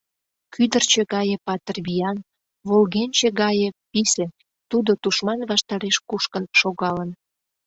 [0.53, 2.17] Кӱдырчӧ гае патыр виян,
[2.67, 4.25] волгенче гае писе,
[4.69, 7.09] тудо тушман ваштареш кушкын шогалын.